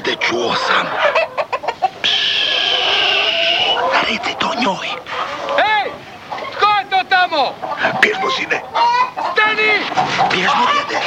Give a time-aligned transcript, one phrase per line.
[0.00, 0.86] djede, čuo sam.
[4.02, 4.88] Reci to njoj.
[5.58, 5.90] Ej!
[6.56, 7.54] Tko je to tamo?
[8.02, 8.62] Bježmo, sine.
[9.32, 9.72] Stani!
[10.32, 11.00] Bježmo, djede.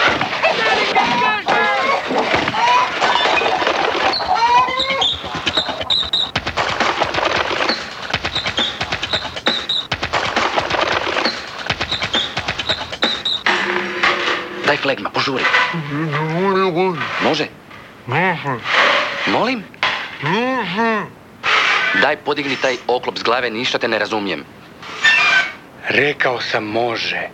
[22.25, 24.46] Podigni taj oklop s glave, ništa te ne razumijem.
[25.88, 27.29] Rekao sam može.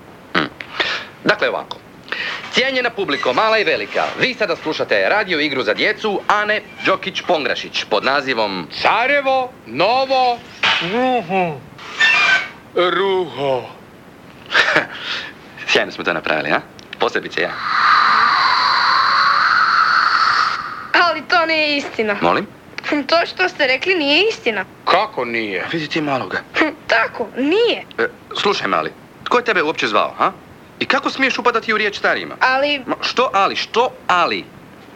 [1.24, 1.78] Dakle ovako.
[2.54, 8.04] Cijenjena publiko, mala i velika, vi sada slušate radio igru za djecu Ane Đokić-Pongrašić pod
[8.04, 10.40] nazivom Carevo, novo,
[10.82, 11.60] ruho.
[12.76, 13.62] Ruho.
[15.72, 16.62] Sjajno smo to napravili, a?
[17.00, 17.52] Posebice ja.
[20.94, 22.18] Ali to nije istina.
[22.22, 22.57] Molim?
[22.90, 24.66] To što ste rekli nije istina.
[24.86, 25.66] Kako nije?
[25.72, 26.42] Vidi ti maloga.
[26.88, 27.84] Tako, nije.
[27.98, 28.08] E,
[28.42, 28.92] slušaj, mali,
[29.24, 30.32] tko je tebe uopće zvao, ha?
[30.80, 32.36] I kako smiješ upadati u riječ starijima?
[32.40, 34.46] Ali Ma, što ali, što ali?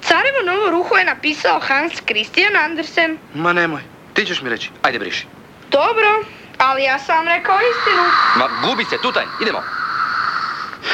[0.02, 3.18] Carevo novo ruho je napisao Hans Christian Andersen.
[3.34, 3.82] Ma nemoj,
[4.14, 5.28] ti ćeš mi reći, ajde briši.
[5.72, 6.24] Dobro,
[6.58, 8.04] ali ja sam rekao istinu.
[8.38, 9.62] Ma gubi se, tutaj, idemo.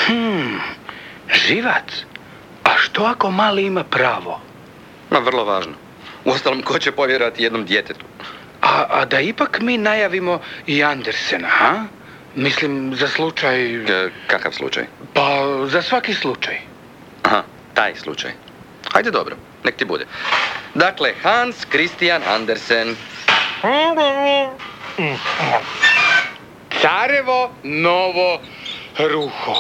[0.06, 0.62] Hmm,
[1.34, 1.84] živac.
[2.64, 4.42] A što ako mali ima pravo?
[5.10, 5.74] Ma vrlo važno.
[6.28, 8.06] Uostalom, ko će povjerovati jednom djetetu?
[8.62, 11.84] A, a da ipak mi najavimo i Andersena, ha?
[12.36, 13.76] Mislim, za slučaj...
[13.76, 14.84] E, kakav slučaj?
[15.14, 16.58] Pa, za svaki slučaj.
[17.24, 18.32] Aha, taj slučaj.
[18.94, 20.06] Ajde dobro, nek ti bude.
[20.76, 22.96] Dakle, Hans Christian Andersen.
[26.82, 28.40] Carevo novo
[28.98, 29.56] ruho.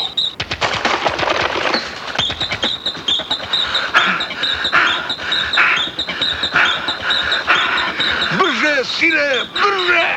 [8.38, 10.08] Brže, sine, brže!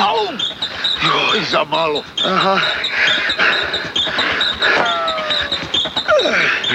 [0.00, 0.26] Au!
[1.02, 2.02] Joj, za malo.
[2.24, 2.60] Aha.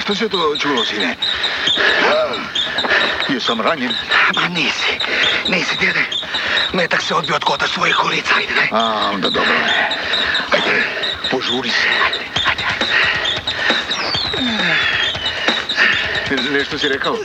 [0.02, 1.16] Što se to čulo, sine?
[3.30, 3.94] Jesam ranjen?
[4.36, 5.00] Ma nisi,
[5.48, 6.06] nisi, djede.
[6.74, 8.68] Metak se odbio od kota svojih kolica, ajde, daj.
[8.72, 9.54] A, onda dobro.
[10.54, 10.84] Ajde,
[11.32, 11.88] požuri se.
[12.06, 12.64] Ajde, ajde.
[16.52, 17.18] Nešto si rekao?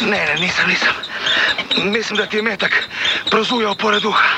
[0.00, 0.94] Ne, ne, nisam, nisam.
[1.76, 2.88] Mislim da ti je metak
[3.30, 4.28] prozujao pored uha.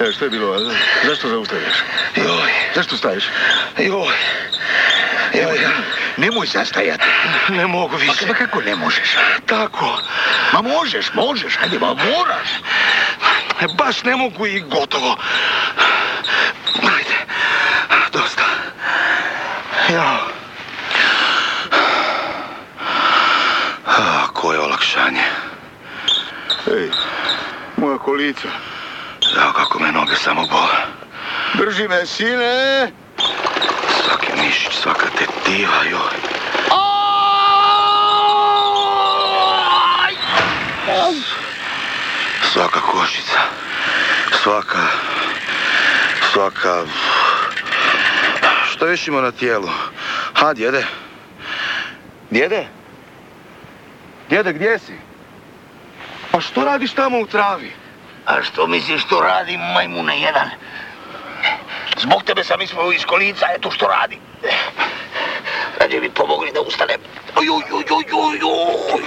[0.00, 0.58] E, što je bilo?
[1.04, 1.74] Zašto zaustavljaš?
[2.16, 3.24] Joj, Zašto staješ?
[3.78, 4.14] joj.
[5.34, 5.70] Joj, ja
[6.16, 7.04] Nemoj zastajati.
[7.48, 8.26] ne mogu Pa, više.
[8.26, 9.08] pa kako ne možeš?
[9.46, 10.00] Tako.
[10.52, 12.48] Ma možeš, možeš, hajde, ma moraš.
[13.74, 15.16] Baš ne mogu i gotovo.
[16.82, 17.16] Ajde,
[18.12, 18.42] dosta.
[19.92, 20.18] Ja.
[23.86, 24.26] A,
[24.88, 25.24] olakšanje.
[26.66, 26.90] Ej,
[27.76, 28.48] moja kolica.
[29.36, 30.78] Ja, kako me noge samo bole.
[31.54, 32.92] Drži me, sine.
[34.04, 36.16] Svaki mišić, svaka tetiva, joj.
[42.52, 43.40] Svaka košica,
[44.42, 44.86] svaka,
[46.32, 46.84] svaka...
[48.70, 49.68] Što još ima na tijelu?
[50.34, 50.86] Ha, djede?
[52.30, 52.77] Djede?
[54.28, 54.92] Djede, gdje si?
[56.30, 57.72] Pa što radiš tamo u travi?
[58.26, 60.50] A što misliš što radi majmune jedan?
[61.96, 64.18] Zbog tebe sam ispravo iz kolica, eto što radi.
[65.80, 67.00] Rađe mi pomogli da ustanem.
[67.36, 68.38] Oj, oj, oj, oj,
[68.94, 69.02] oj.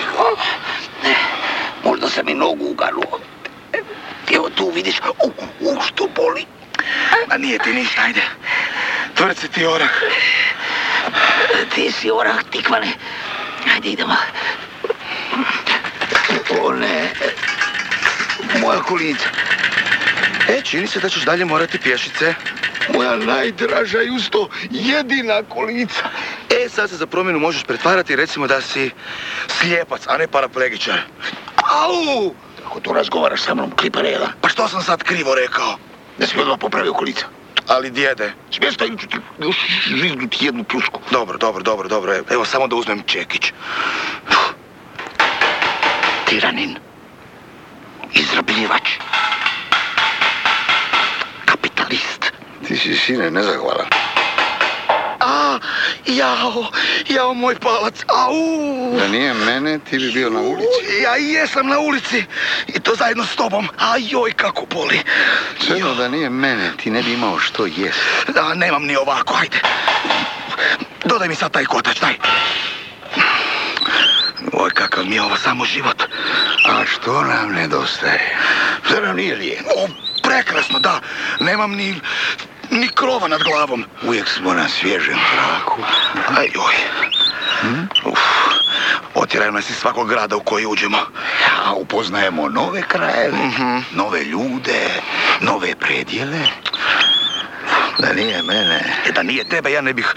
[1.83, 3.19] Možda sam i nogu uganuo.
[4.35, 6.45] Evo tu vidiš, u, u, što boli.
[7.27, 8.21] Ma nije ti ništa, ajde.
[9.15, 9.91] Tvrci ti orah.
[11.75, 12.91] Ti si orah, tikvane.
[13.73, 14.15] Ajde idemo.
[16.61, 17.11] O ne,
[18.61, 19.25] moja kolica.
[20.49, 22.33] E, čini se da ćeš dalje morati pješice.
[22.93, 26.09] Moja najdraža i usto jedina kolica.
[26.49, 28.91] E, sad se za promjenu možeš pretvarati recimo da si
[29.47, 30.99] slijepac, a ne paraplegičar.
[31.55, 32.33] Au!
[32.65, 35.77] Ako tu razgovaraš sa mnom, klipar jedan, Pa što sam sad krivo rekao?
[36.17, 37.25] da si odmah popravio kolica.
[37.67, 38.33] Ali djede.
[38.51, 39.55] Smjesta ću ti još
[39.87, 40.99] živnuti jednu pljusku.
[41.11, 42.15] Dobro, dobro, dobro, dobro.
[42.29, 43.53] Evo samo da uzmem čekić.
[46.31, 46.77] Tiranin.
[48.13, 48.89] Izrabljivač.
[51.45, 52.31] Kapitalist.
[52.67, 53.87] Ti si sine nezahvalan.
[55.19, 55.59] A,
[56.05, 56.71] jao,
[57.09, 58.95] jao moj palac, au!
[58.99, 61.01] Da nije mene, ti bi bio na ulici.
[61.03, 62.23] Ja i jesam na ulici
[62.67, 63.67] i to zajedno s tobom.
[63.79, 64.99] A joj, kako boli.
[65.59, 67.99] Sve da nije mene, ti ne bi imao što jest.
[68.27, 69.59] Da, nemam ni ovako, ajde.
[71.05, 72.15] Dodaj mi sad taj kotač, daj.
[74.61, 76.03] Oj, kakav mi je ovo samo život.
[76.65, 78.37] A što nam nedostaje?
[78.89, 79.69] Zar nam nije lijepo?
[80.23, 80.99] Prekrasno, da.
[81.39, 81.95] Nemam ni,
[82.69, 83.85] ni krova nad glavom.
[84.03, 85.81] Uvijek smo na svježem zraku.
[86.37, 86.75] Aj, oj.
[88.05, 88.19] Uf,
[89.15, 90.97] otjeraju nas iz svakog grada u koji uđemo.
[91.65, 93.77] A upoznajemo nove krajeve, Mhm.
[93.91, 94.89] nove ljude,
[95.41, 96.39] nove predjele.
[97.99, 100.13] Da nije mene, E, da nije tebe, ja ne bih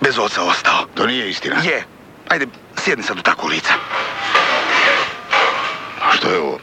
[0.00, 0.86] bez oca ostao.
[0.94, 1.56] to nije istina.
[1.64, 1.84] Je.
[2.28, 2.46] Ajde,
[2.84, 3.72] sjedni sad u ta kolica.
[6.02, 6.58] A što je ovo?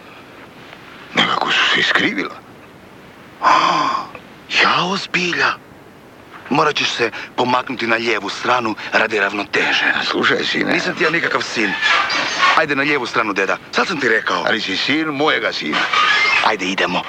[1.16, 2.36] Nekako su se iskrivila.
[4.62, 5.54] Jao, zbilja.
[6.50, 9.94] Morat ćeš se pomaknuti na lijevu stranu radi ravnoteže.
[10.12, 10.74] Slušaj, sine.
[10.74, 11.72] Nisam ti ja nikakav sin.
[12.58, 13.58] Ajde na lijevu stranu, deda.
[13.72, 14.44] Sad sam ti rekao.
[14.48, 15.78] Ali si sin mojega sina.
[16.46, 17.02] Ajde, idemo.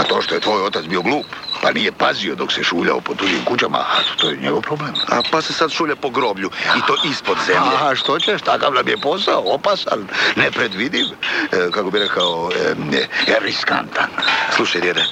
[0.00, 1.26] A to što je tvoj otac bio glup,
[1.62, 4.94] pa nije pazio dok se šuljao po tuđim kućama, a to je njegov problem.
[5.08, 6.50] A pa se sad šulja po groblju.
[6.78, 7.70] I to ispod zemlje.
[7.82, 12.50] A što ćeš, takav nam je posao, opasan, nepredvidiv, e, kako bi rekao,
[12.92, 14.08] e, e, riskantan.
[14.56, 15.04] Slušaj, djede,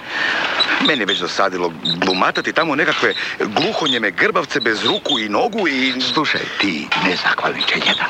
[0.87, 1.73] meni je već dosadilo
[2.05, 6.01] glumatati tamo nekakve gluhonjeme grbavce bez ruku i nogu i...
[6.15, 8.09] Slušaj, ti nezahvalniče jedan.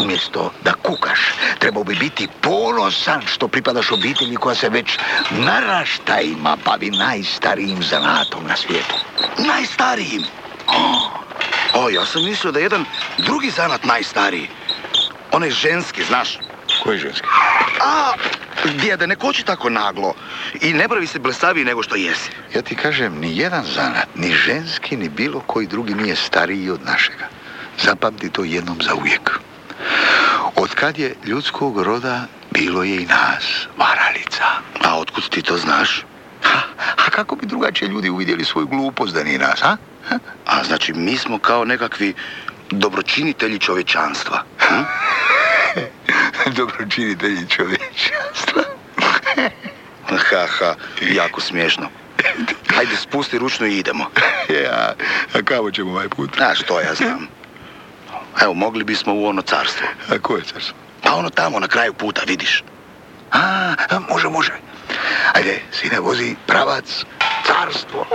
[0.00, 1.20] Umjesto da kukaš,
[1.58, 4.98] trebao bi biti ponosan što pripadaš obitelji koja se već
[5.30, 8.94] naraštajima bavi najstarijim zanatom na svijetu.
[9.38, 10.24] Najstarijim.
[10.66, 11.10] O,
[11.74, 12.84] o, ja sam mislio da je jedan
[13.18, 14.48] drugi zanat najstariji.
[15.32, 16.38] Onaj ženski, znaš.
[16.82, 17.26] Koji ženski?
[17.80, 18.12] A,
[18.80, 20.14] djede, ne koči tako naglo.
[20.60, 22.30] I ne pravi se blesaviji nego što jesi.
[22.54, 26.84] Ja ti kažem, ni jedan zanat, ni ženski, ni bilo koji drugi nije stariji od
[26.84, 27.28] našega.
[27.82, 29.40] Zapamti to jednom za uvijek.
[30.56, 34.44] Od kad je ljudskog roda, bilo je i nas, varalica.
[34.84, 36.04] A otkud ti to znaš?
[36.42, 36.60] Ha,
[37.06, 39.76] a kako bi drugačije ljudi uvidjeli svoju glupost da nije nas, a?
[40.08, 40.18] Ha?
[40.46, 42.14] A znači, mi smo kao nekakvi
[42.70, 44.42] dobročinitelji čovječanstva.
[44.58, 44.82] Hm?
[46.56, 48.62] Dobročinitelji čovječanstva.
[50.30, 51.88] Ha, ha, jako smiješno.
[52.78, 54.04] Ajde, spusti ručno i idemo.
[54.64, 54.94] Ja,
[55.34, 56.40] a kamo ćemo ovaj put?
[56.40, 57.28] A što ja znam.
[58.44, 59.86] Evo, mogli bismo u ono carstvo.
[60.10, 60.76] A koje carstvo?
[61.02, 62.62] Pa ono tamo na kraju puta, vidiš.
[63.32, 64.52] A, a, može, može.
[65.32, 67.04] Ajde, sine, vozi pravac,
[67.46, 68.06] carstvo.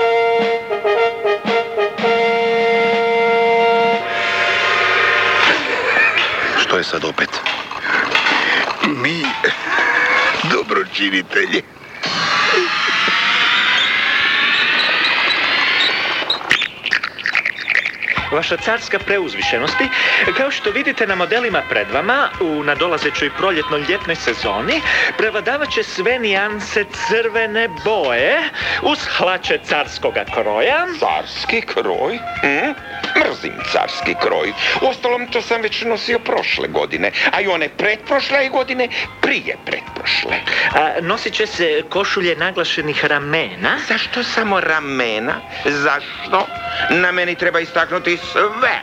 [6.61, 7.29] Što je sad opet?
[8.87, 9.23] Mi,
[10.51, 11.63] dobročinitelji.
[18.31, 19.89] Vaša carska preuzvišenosti,
[20.37, 24.81] kao što vidite na modelima pred vama, u nadolazećoj proljetno-ljetnoj sezoni,
[25.17, 28.49] prevladavat će sve nijanse crvene boje
[28.81, 32.19] uz hlače carskoga kroja, Carski kroj?
[32.41, 32.71] Hm?
[33.15, 34.53] Mrzim carski kroj.
[34.81, 38.87] Uostalom, to sam već nosio prošle godine, a i one pretprošle godine
[39.21, 40.35] prije pretprošle.
[40.75, 45.33] a nosit će se košulje naglašenih ramena, Zašto samo ramena?
[45.65, 46.47] Zašto?
[46.89, 48.81] Na meni treba istaknuti sve.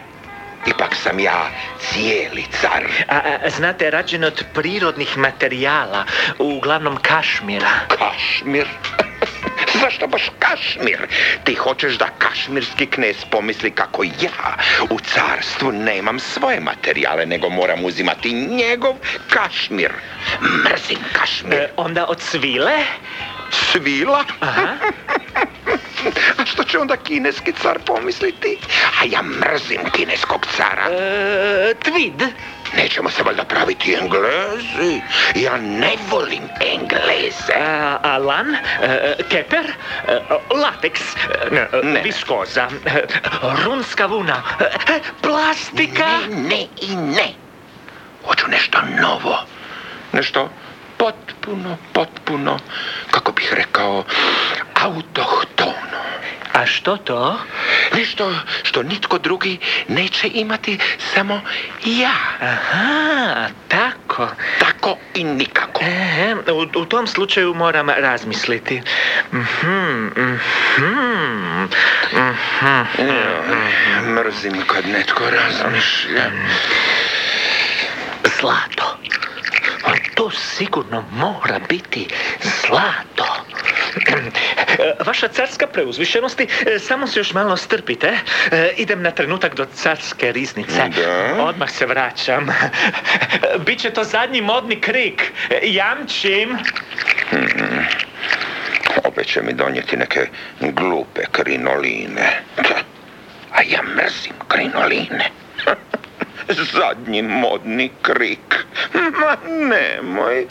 [0.67, 1.51] Ipak sam ja
[1.81, 2.85] cijeli car.
[3.09, 6.05] a, a, znate, rađen od prirodnih materijala,
[6.39, 7.71] uglavnom kašmira.
[7.89, 8.67] Kašmir?
[9.81, 11.07] Zašto baš kašmir?
[11.45, 14.57] Ti hoćeš da kašmirski knez pomisli kako ja
[14.91, 18.95] u carstvu nemam svoje materijale, nego moram uzimati njegov
[19.31, 19.93] kašmir.
[20.41, 21.55] Mrzim kašmir.
[21.55, 22.77] E, onda od svile,
[23.51, 24.25] Svila?
[24.41, 24.67] aha,
[26.39, 28.59] A što će onda kineski car pomisliti?
[29.01, 30.89] A ja mrzim kineskog cara.
[30.91, 32.23] e, tvid,
[32.77, 35.01] Nećemo se valjda praviti englezi.
[35.35, 36.43] Ja ne volim
[36.73, 37.53] engleze.
[37.67, 39.67] a, alan, e, keper,
[40.09, 40.19] e,
[40.55, 42.03] lateks, e, ne, e, Ne.
[42.03, 42.69] viskoza,
[43.65, 44.43] runska vuna,
[45.23, 46.07] plastika.
[46.29, 47.35] Ne, ne i ne.
[48.27, 49.37] Hoću nešto novo.
[50.13, 50.49] Nešto
[50.97, 52.59] potpuno, potpuno,
[53.11, 54.05] kako bih rekao,
[54.75, 55.86] autohtono.
[56.57, 57.39] A što to?
[57.97, 59.59] Nešto što nitko drugi
[59.89, 60.79] neće imati,
[61.15, 61.41] samo
[61.85, 62.15] ja.
[62.41, 64.29] Aha, tako.
[64.59, 65.81] Tako i nikako.
[65.85, 68.83] E, u, u tom slučaju moram razmisliti.
[69.33, 70.37] Mhm, mhm,
[72.13, 72.85] mhm.
[74.15, 76.31] Mrzim kad netko razmišlja.
[78.41, 78.99] Zlato.
[80.17, 82.09] A To sigurno mora biti
[82.41, 83.27] zlato.
[85.07, 88.19] Vaša carska preuzvišenosti, e, samo se još malo strpite.
[88.53, 90.89] E, Idem na trenutak do carske riznice.
[90.97, 91.43] Da?
[91.43, 92.47] Odmah se vraćam.
[93.67, 95.33] Biće to zadnji modni krik.
[95.63, 96.59] Jamčim.
[99.05, 100.27] Opet će mi donijeti neke
[100.61, 102.41] glupe krinoline.
[103.73, 105.31] ja mrzim krinoline.
[106.49, 108.67] Zadnji modni krik.
[108.95, 110.47] Ma nemoj.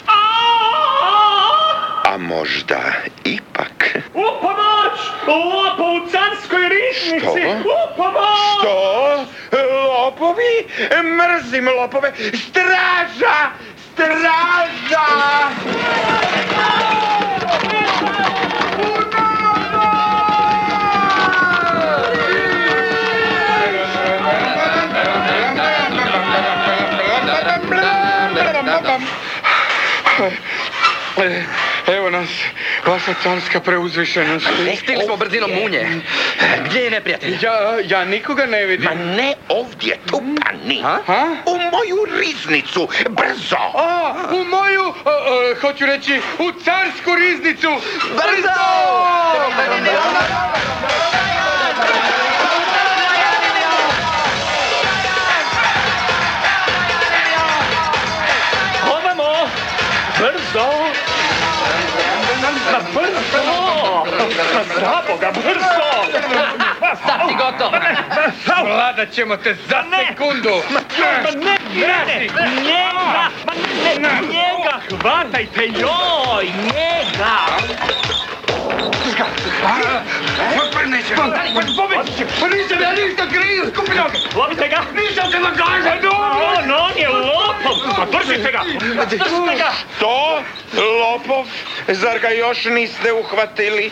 [2.04, 2.80] A možda
[3.24, 3.98] ipak.
[4.14, 4.98] U pomoć!
[5.26, 7.40] Lopo u carskoj riznici!
[7.40, 7.68] Što?
[7.68, 8.38] U pomoć!
[8.58, 9.26] Što?
[9.88, 10.66] Lopovi?
[11.02, 12.12] Mrzim lopove.
[12.16, 13.50] Straža!
[13.92, 15.06] Straža!
[32.16, 32.28] Nas,
[32.86, 34.46] vaša carska preuzvišenost.
[34.64, 35.88] Ne stigli smo brzinom munje.
[36.64, 37.38] Gdje je neprijatelj?
[37.42, 38.84] Ja, ja nikoga ne vidim.
[38.84, 40.82] Ma ne ovdje, tu pa ni.
[40.82, 41.26] Ha?
[41.46, 43.56] U moju riznicu, brzo!
[43.74, 47.70] A, u moju, a, a, hoću reći, u carsku riznicu.
[48.00, 48.60] Brzo!
[58.90, 59.50] Ovamo!
[60.18, 60.85] Brzo!
[62.72, 64.04] Ma brzo!
[64.54, 65.88] Ma za Boga, brzo!
[67.06, 67.72] Sad si gotov.
[68.64, 70.62] Vladat ćemo te za sekundu.
[70.70, 70.80] Ma
[71.34, 72.28] ne, ne,
[72.62, 73.30] njega!
[73.46, 74.80] Ma ne, njega!
[74.90, 77.36] Hvatajte, joj, njega!
[82.40, 84.18] Pa nisam ja ništa kriv, skupi noge.
[84.36, 84.80] Lovite ga!
[84.94, 87.76] Nisam se zagažen, On, on je lopov!
[87.98, 88.62] Ma držite ga!
[88.94, 89.70] Držite ga!
[90.00, 90.42] To?
[90.76, 91.46] Lopov?
[91.88, 93.90] Zar ga još niste uhvatili?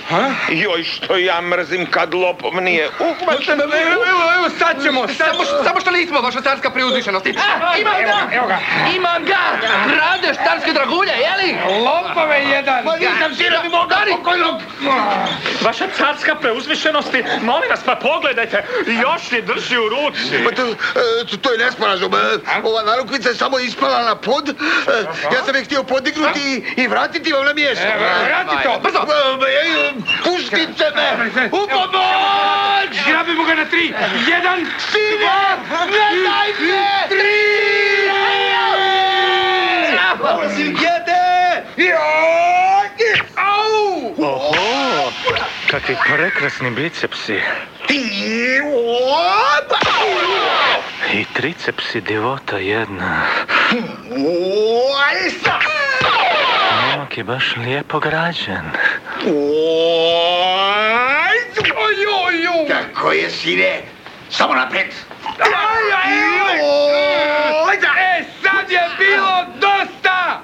[0.50, 3.61] Joj, što ja mrzim kad lopov nije uhvaćen.
[3.61, 3.73] Evo,
[4.05, 7.35] evo, evo, sad ćemo, sad Samo, što- samo što nismo, vaša carska preuzvišenosti.
[7.62, 8.37] A, imam ga!
[8.37, 8.59] Evo ga.
[8.97, 9.38] Imam ga!
[9.91, 11.57] Radeš carske dragulje, jeli?
[11.81, 12.85] Lopove jedan.
[12.85, 14.61] Ma nisam sinovi moga pokojnog!
[15.62, 18.64] Vaša carska preuzvišenosti, molim vas, pa pogledajte,
[19.03, 20.45] još je drži u ruci.
[20.45, 22.12] Pa to, e, to je nesporazum.
[22.14, 22.19] e,
[22.64, 24.49] Ova narukvica je samo ispala na pod.
[24.49, 24.53] e,
[25.35, 27.85] Ja sam je htio podignuti i, vratiti vam na mjesto.
[27.87, 28.81] Evo, vrati to.
[28.83, 28.99] Brzo!
[29.47, 29.93] E, e,
[30.25, 31.47] Pustite me!
[31.47, 32.93] U pomoć!
[33.09, 33.95] Grabimo ga na tri.
[34.28, 35.57] Jedan, Sine!
[35.71, 37.09] Ne dajte!
[37.09, 37.64] Tri!
[40.57, 41.62] Djede!
[43.37, 44.25] Au!
[44.25, 45.12] Oho,
[45.71, 47.40] kakvi prekrasni bicepsi.
[47.87, 48.61] Ti!
[48.64, 49.78] Opa!
[51.12, 53.26] I tricepsi divota jedna.
[54.11, 55.31] Oj,
[56.94, 56.98] sa!
[56.98, 58.70] Momak je baš lijepo građen.
[59.26, 59.32] Oj!
[61.76, 62.68] Oj, oj, oj!
[62.68, 63.82] Tako je, sine!
[64.30, 64.86] Samo napred!
[67.68, 67.88] Oj, da!
[67.98, 70.40] E, sad je bilo dosta!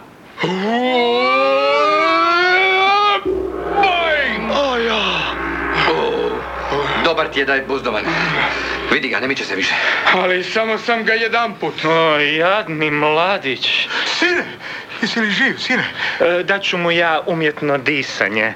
[7.05, 8.05] Dobar ti je da je buzdovan.
[8.93, 9.75] Vidi ga, ne miče se više.
[10.15, 11.85] Ali samo sam ga jedan put.
[11.85, 13.89] O, jadni mladić.
[14.19, 14.45] Sine!
[15.03, 15.85] Jesi li živ, sine?
[16.21, 18.55] E, daću mu ja umjetno disanje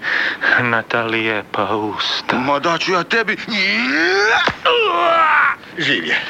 [0.60, 2.36] na ta lijepa usta.
[2.36, 3.36] Ma daću ja tebi...
[5.78, 6.20] Živ je.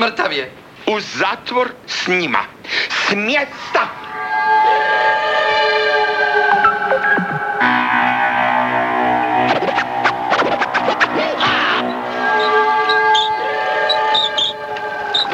[0.00, 0.50] Mrtav je.
[0.86, 2.38] U zatvor s njima.
[2.88, 3.88] S mjesta!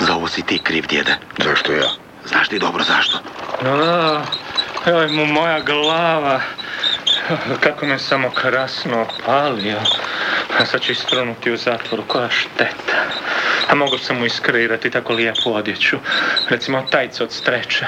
[0.00, 1.16] Za ovo si ti kriv, djede.
[1.38, 2.07] Zašto ja?
[2.28, 3.18] Znaš ti dobro zašto.
[3.64, 4.22] A,
[4.86, 6.40] Joj mu moja glava.
[7.60, 9.78] Kako me samo krasno opalio.
[10.58, 12.96] A sad ću istrunuti u zatvoru, koja šteta.
[13.68, 15.96] A mogu sam mu iskreirati tako lijepu odjeću.
[16.48, 17.86] Recimo tajca od streća.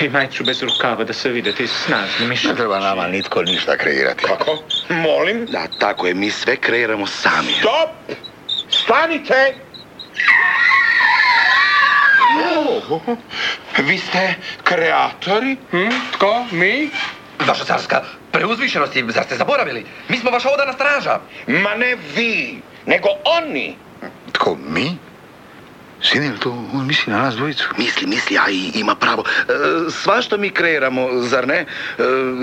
[0.00, 2.48] I majicu bez rukava da se vide ti snažni mišići.
[2.48, 4.24] Ne treba nama nitko ništa kreirati.
[4.24, 4.58] Kako?
[4.88, 5.46] Molim?
[5.46, 7.52] Da, tako je, mi sve kreiramo sami.
[7.52, 7.90] Stop!
[8.70, 9.54] Stanite!
[13.78, 15.56] Vi ste kreatori?
[15.70, 15.90] Hm?
[16.12, 16.46] Tko?
[16.52, 16.90] Mi?
[17.46, 19.86] Vaša carska preuzvišenosti, zar ste zaboravili?
[20.08, 21.20] Mi smo vaša odana straža.
[21.46, 23.76] Ma ne vi, nego oni.
[24.32, 25.09] Tko, mi?
[26.02, 27.68] Sine, to on misli na nas dvojicu?
[27.78, 29.24] Misli, misli, a i ima pravo.
[29.26, 29.52] E,
[29.90, 31.56] svašta mi kreiramo, zar ne?
[31.58, 31.66] E,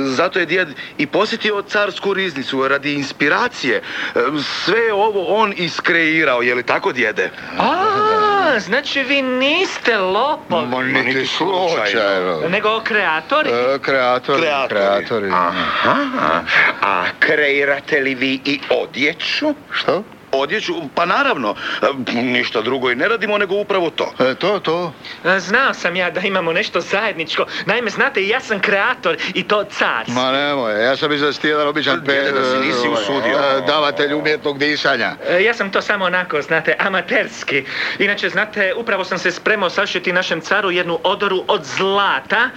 [0.06, 3.76] zato je djed i posjetio carsku riznicu radi inspiracije.
[3.76, 7.30] E, sve je ovo on iskreirao, je li tako, djede?
[7.60, 12.50] A, znači vi niste lopovi, niti slučajno.
[12.50, 13.50] nego kreatori.
[13.82, 15.30] kreatori, kreatori.
[15.32, 16.42] Aha.
[16.82, 19.54] A kreirate li vi i odjeću?
[19.72, 20.04] Što?
[20.32, 24.14] Odjeću, pa naravno, e, ništa drugo i ne radimo nego upravo to.
[24.22, 24.94] E, to, to.
[25.24, 27.46] A, Znao sam ja da imamo nešto zajedničko.
[27.66, 30.04] Naime, znate, ja sam kreator i to car.
[30.08, 32.88] Ma nemoj, ja sam mislio da si ti jedan običan pe, Djede, da se nisi
[32.90, 33.38] usudio.
[33.38, 35.12] e, davatelj umjetnog disanja.
[35.30, 37.64] E, Ja sam to samo onako, znate, amaterski.
[38.00, 42.50] Inače, znate, upravo sam se spremao sašiti našem caru jednu odoru od zlata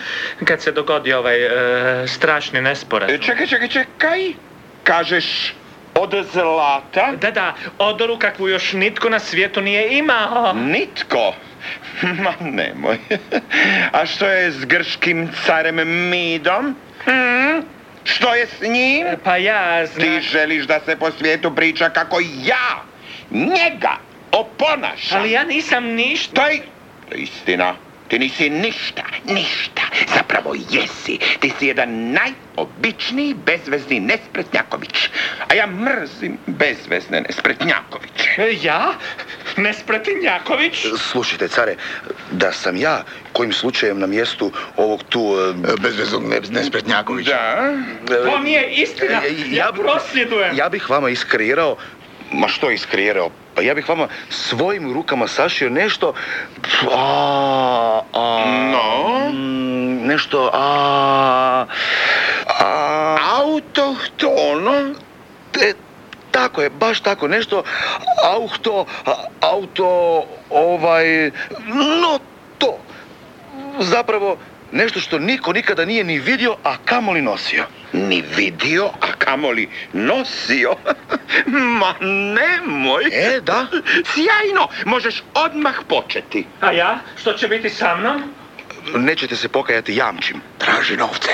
[0.45, 1.50] kad se dogodio ovaj e,
[2.09, 3.15] strašni nesporazum.
[3.15, 4.33] E, Čekaj, čekaj, čekaj.
[4.85, 5.55] Kažeš
[6.02, 7.12] od zlata?
[7.21, 10.52] Da, da, odoru kakvu još nitko na svijetu nije imao.
[10.52, 11.35] Nitko.
[12.25, 12.99] Ma nemoj.
[13.99, 16.76] A što je s grškim carem Midom?
[17.04, 17.61] Hm?
[18.04, 19.07] Što je s njim?
[19.25, 20.07] Pa ja znam...
[20.07, 22.83] Ti želiš da se po svijetu priča kako ja
[23.30, 23.97] njega
[24.33, 25.21] oponašam.
[25.21, 26.35] Ali ja nisam ništa...
[26.35, 26.61] To je
[27.11, 27.75] to je istina.
[28.11, 29.83] Ti nisi ništa, ništa.
[30.09, 31.19] Zapravo jesi.
[31.40, 35.09] Ti si jedan najobičniji bezvezni nespretnjaković.
[35.49, 38.31] A ja mrzim bezvezne nespretnjakoviće.
[38.62, 38.93] Ja?
[39.57, 40.87] Nespretinjaković?
[41.00, 41.75] Slušajte, care,
[42.31, 43.02] da sam ja
[43.33, 45.37] kojim slučajem na mjestu ovog tu...
[45.38, 47.31] e, E, Bezveznog ne, nespretnjakovića.
[48.02, 48.25] Da?
[48.25, 49.21] To nije istina.
[49.26, 50.57] e, Ja bi- prosvjedujem.
[50.57, 51.76] Ja bih vama iskreirao,
[52.33, 53.31] ma što iskreirao?
[53.55, 56.13] Pa ja bih vama svojim rukama sašio nešto...
[56.97, 59.31] A, a, No?
[59.33, 60.51] mm, nešto...
[60.53, 61.67] A,
[62.61, 64.95] a, Autohtono?
[65.63, 65.73] E,
[66.31, 67.63] tako je, baš tako, nešto
[68.25, 68.87] auto,
[69.41, 71.31] auto, ovaj,
[72.01, 72.19] no
[72.59, 72.79] to.
[73.79, 74.37] Zapravo,
[74.73, 77.65] nešto što niko nikada nije ni vidio, a kamoli nosio.
[77.93, 80.75] Ni vidio, a kamoli nosio.
[81.81, 83.05] Ma nemoj.
[83.12, 83.67] E, da.
[84.05, 86.47] Sjajno, možeš odmah početi.
[86.61, 86.99] A ja?
[87.21, 88.23] Što će biti sa mnom?
[88.95, 90.41] Nećete se pokajati, jamčim.
[90.59, 91.31] Traži novce.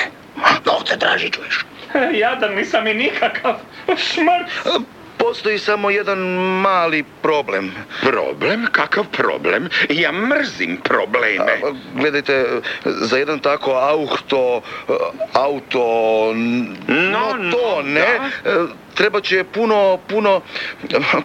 [0.65, 1.65] Novce traži, čuješ.
[1.95, 3.55] E, Jadan nisam i nikakav.
[3.87, 4.87] Šmrt.
[5.27, 6.19] Postoji samo jedan
[6.63, 7.73] mali problem.
[8.03, 8.67] Problem?
[8.73, 9.69] Kakav problem?
[9.89, 11.53] Ja mrzim probleme.
[11.65, 12.47] A, Gledajte,
[12.85, 14.63] za jedan tako auto,
[15.33, 15.85] auto,
[16.35, 18.21] no, No, to no, ne, e,
[18.95, 20.41] treba će puno, puno,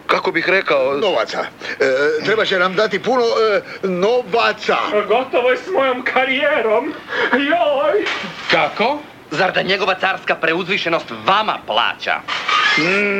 [0.06, 1.44] kako bih rekao, Novaca.
[1.80, 4.76] E, treba će nam dati puno e, novaca.
[5.08, 6.92] Gotovo je s mojom karijerom.
[7.32, 8.04] Joj.
[8.50, 9.11] Kako?
[9.32, 12.14] Zar da njegova carska preuzvišenost vama plaća?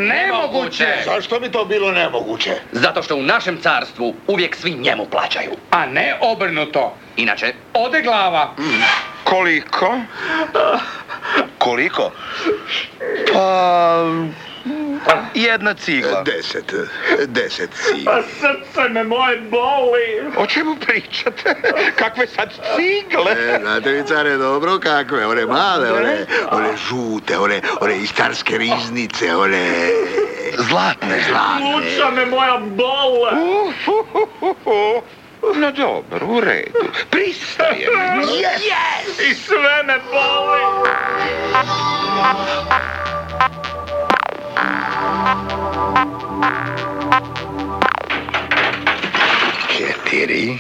[0.09, 0.87] Nemoguće!
[1.05, 2.51] Zašto bi to bilo nemoguće?
[2.73, 5.51] Zato što u našem carstvu uvijek svi njemu plaćaju.
[5.71, 6.97] A ne obrnuto.
[7.17, 8.55] Inače, Ode glava.
[9.25, 10.01] Koliko?
[11.59, 12.11] koliko?
[13.33, 14.05] Pa,
[15.35, 16.23] jedna cigla.
[16.23, 16.75] Deset.
[17.29, 18.05] Deset si.
[18.07, 20.33] A srce me moje boli.
[20.37, 21.55] O čemu pričate?
[21.97, 23.33] Kakve sad cigle?
[23.33, 28.59] E, znate vi care dobro kakve, one male, one, one žute, one, one iz carske
[28.59, 29.71] riznice, one...
[30.59, 31.21] Zlatne.
[31.29, 31.73] Zlatne.
[31.73, 33.33] Pluća me moja bole.
[35.55, 36.79] No dobro, u redu.
[37.11, 37.91] Pristajem.
[39.31, 40.61] I sve me boli.
[49.69, 50.59] Četiri,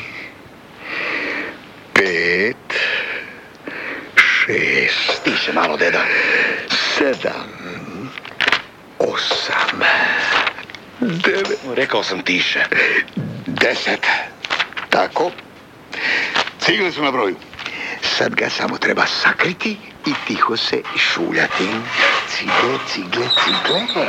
[1.92, 2.74] pet,
[4.16, 6.02] šest, Tiše malo, deda.
[6.68, 7.50] sedam,
[8.98, 9.81] osam,
[11.00, 12.64] devet, Rekao sam tiše.
[13.46, 14.07] deset.
[14.90, 15.31] Tako.
[16.61, 17.37] Cigle su na broju.
[18.02, 19.76] Sad ga samo treba sakriti
[20.07, 21.69] i tiho se šuljati.
[22.29, 24.07] Cigle, cigle, cigle.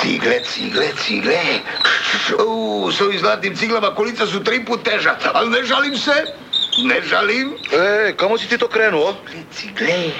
[0.00, 1.38] Cigle, cigle, cigle.
[2.46, 6.24] U, s ovim zlatnim ciglama kolica su tri put teža, ali ne žalim se.
[6.84, 7.54] Ne žalim.
[7.72, 9.14] E, kamo si ti to krenuo?
[9.52, 10.10] Cigle.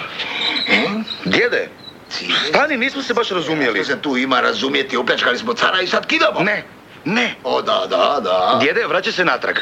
[1.25, 1.69] Djede,
[2.11, 2.37] Cigle.
[2.49, 3.85] stani, nismo se baš razumjeli.
[3.85, 6.41] Što se tu ima razumjeti, opljačkali smo cara i sad kidamo.
[6.41, 6.65] Ne,
[7.05, 7.35] ne.
[7.45, 8.59] O, da, da, da.
[8.63, 9.57] Djede, vraćaj se natrag.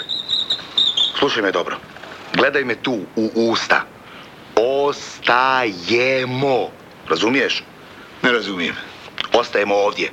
[1.18, 1.76] Slušaj me dobro.
[2.34, 3.86] Gledaj me tu, u usta.
[4.56, 6.02] Ostajemo.
[7.08, 7.62] Razumiješ?
[8.22, 8.74] Ne razumijem.
[9.32, 10.10] Ostajemo ovdje.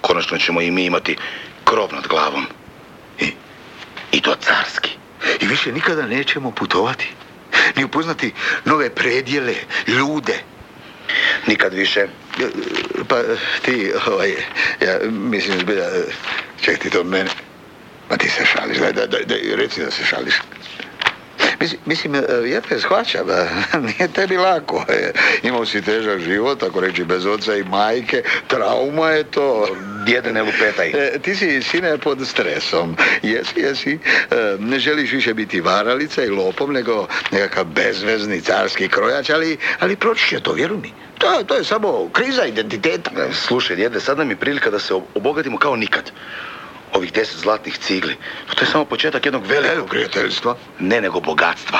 [0.00, 1.16] Konačno ćemo i mi imati
[1.64, 2.46] krov nad glavom.
[3.20, 3.32] I,
[4.12, 4.90] I to carski.
[5.40, 7.12] I više nikada nećemo putovati.
[7.76, 8.32] Ni upoznati
[8.64, 9.54] nove predjele,
[9.86, 10.42] ljude.
[11.46, 12.06] Nikad više.
[13.08, 13.16] Pa
[13.62, 14.30] ti, ovaj,
[14.80, 15.88] ja mislim zbilja,
[16.60, 17.30] ček ti to od mene.
[18.10, 20.34] Ma ti se šališ, daj, daj, daj, reci da se šališ.
[21.86, 22.14] Mislim,
[22.52, 23.46] ja te shvaćam, e,
[23.88, 24.84] nije tebi lako.
[24.88, 29.68] e, Imao si težak život, ako reći bez oca i majke, trauma je to.
[30.06, 30.88] djede ne lupetaj.
[30.94, 32.96] E, ti si, sine, pod stresom.
[33.22, 33.98] Jesi, jesi.
[34.58, 40.28] Ne želiš više biti varalica i lopom, nego nekakav bezvezni carski krojač, ali, ali proći
[40.28, 40.92] će to, vjeruj mi.
[41.18, 43.10] To, to je samo kriza identiteta.
[43.32, 46.10] Slušaj, djede, sad nam je prilika da se obogatimo kao nikad.
[46.94, 48.16] Ovih deset zlatnih cigli.
[48.48, 49.90] Pa to je samo početak jednog Veliko velikog...
[49.90, 50.56] prijateljstva.
[50.78, 51.78] Ne, nego bogatstva.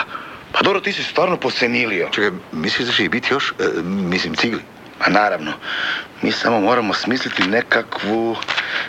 [0.52, 2.08] Pa dobro, ti si stvarno posenilio.
[2.12, 4.62] Čekaj, misliš da će ih biti još, e, mislim, cigli?
[5.00, 5.52] A naravno,
[6.22, 8.36] mi samo moramo smisliti nekakvu,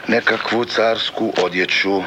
[0.07, 2.01] nekakvu carsku odjeću.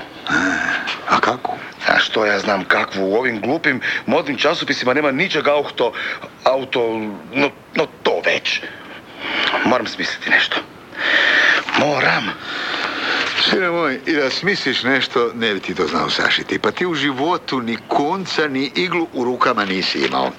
[1.08, 1.56] A kako?
[1.88, 5.92] A što ja znam kakvu, u ovim glupim modnim časopisima nema ničeg auto,
[6.44, 6.98] auto,
[7.32, 8.60] no, no to već.
[9.64, 10.56] Moram smisliti nešto.
[11.78, 12.32] Moram.
[13.50, 16.58] Sine moj, i da smisliš nešto, ne bi ti to znao sašiti.
[16.58, 20.30] Pa ti u životu ni konca, ni iglu u rukama nisi imao.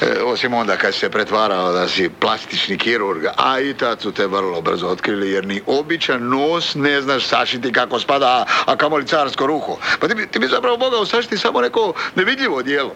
[0.00, 4.26] E, osim onda kad se pretvarao da si plastični kirurg, a i tad su te
[4.26, 9.46] vrlo brzo otkrili, jer ni običan nos ne znaš sašiti kako spada, a, kamoli carsko
[9.46, 9.78] ruho.
[10.00, 12.94] Pa ti bi, ti bi zapravo mogao sašiti samo neko nevidljivo dijelo.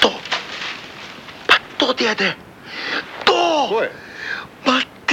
[0.00, 0.20] To.
[1.46, 2.34] Pa to, djede.
[3.24, 3.66] To!
[3.68, 3.90] Ko je?
[3.90, 4.03] Ma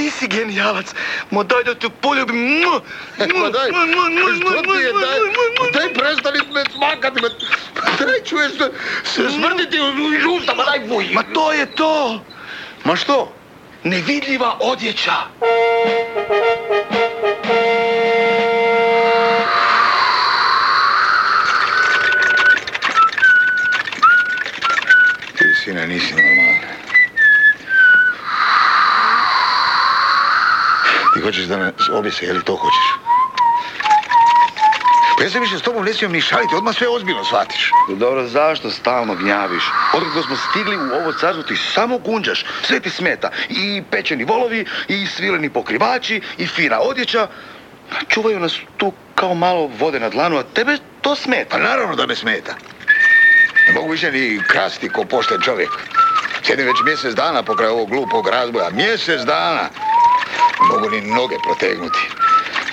[0.01, 0.93] ti si genijalac.
[1.29, 2.61] Mo daj da te poljubim.
[3.41, 3.69] Ma daj,
[4.35, 5.19] što ti je, daj,
[5.73, 7.29] daj prestani me smakati, me,
[7.99, 8.71] daj čuješ se,
[9.03, 9.85] se smrditi u
[10.29, 11.09] u ustima, daj buj.
[11.13, 12.25] Ma to je to!
[12.83, 13.33] Ma što?
[13.83, 15.15] Nevidljiva odjeća.
[25.37, 26.81] Ti, sine, nisi normalan.
[31.13, 32.87] Ti hoćeš da nas objese, je li to hoćeš?
[35.17, 37.71] Pa ja se više s tobom ne smijem ni šaliti, odmah sve ozbiljno shvatiš.
[37.89, 39.63] Dobro, zašto stalno gnjaviš?
[39.93, 42.45] Otkako smo stigli u ovo carstvo ti samo gunđaš.
[42.63, 43.29] Sve ti smeta.
[43.49, 47.27] I pečeni volovi, i svileni pokrivači, i fina odjeća.
[48.07, 51.49] Čuvaju nas tu kao malo vode na dlanu, a tebe to smeta.
[51.49, 52.55] Pa naravno da me smeta.
[53.67, 55.69] Ne mogu više ni krasti ko pošten čovjek.
[56.43, 58.69] Sjedim već mjesec dana pokraj ovog glupog razboja.
[58.69, 59.69] Mjesec dana.
[60.59, 61.99] Ne mogu ni noge protegnuti.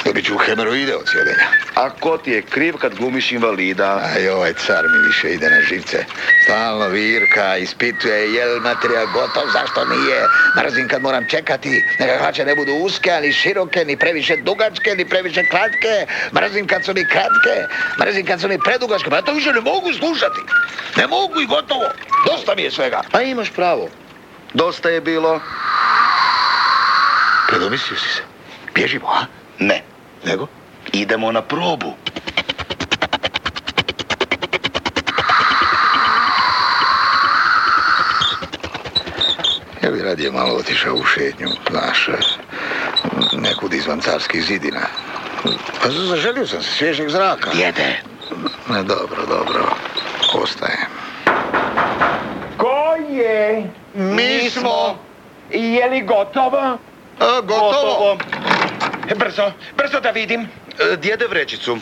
[0.04, 1.46] Dobit ću hemoroide od sjedenja.
[1.74, 4.00] A ko ti je kriv kad glumiš invalida?
[4.14, 6.04] Aj, ovaj car mi više ide na živce.
[6.44, 10.26] Stalno virka, ispituje jel materijal gotov, zašto nije.
[10.56, 11.84] Mrzim kad moram čekati.
[11.98, 16.06] Neka hlače ne budu uske, ali široke, ni previše dugačke, ni previše kratke.
[16.34, 17.54] Mrzim kad su mi kratke.
[18.00, 19.10] Mrzim kad su mi predugačke.
[19.10, 20.40] Pa ja to više ne mogu slušati.
[20.96, 21.88] Ne mogu i gotovo.
[22.26, 23.02] Dosta mi je svega.
[23.12, 23.88] A imaš pravo.
[24.54, 25.40] Dosta je bilo.
[27.58, 28.22] Predomislio si se.
[28.74, 29.26] Bježimo, a?
[29.58, 29.82] Ne.
[30.24, 30.46] Nego?
[30.92, 31.94] Idemo na probu.
[39.82, 42.08] Ja bi radije malo otišao u šetnju, znaš,
[43.32, 44.86] nekud izvan carskih zidina.
[45.82, 47.50] Pa zaželio sam se svježeg zraka.
[47.54, 48.02] Djede.
[48.68, 49.74] Ne, dobro, dobro.
[50.34, 50.88] Ostajem.
[52.56, 53.70] Ko je?
[53.94, 54.98] Mi smo.
[55.50, 56.78] Je li gotovo?
[57.20, 58.18] A, gotovo.
[59.16, 60.40] Brzo, brzo da vidim.
[60.92, 61.78] E, Djede vrećicu.